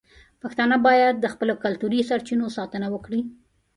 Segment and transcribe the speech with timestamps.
[0.41, 3.21] پښتانه باید د خپلو کلتوري سرچینو ساتنه وکړي.